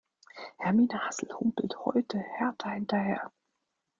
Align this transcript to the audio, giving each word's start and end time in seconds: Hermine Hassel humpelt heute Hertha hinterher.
Hermine 0.57 0.99
Hassel 1.05 1.29
humpelt 1.31 1.77
heute 1.85 2.17
Hertha 2.17 2.71
hinterher. 2.71 3.31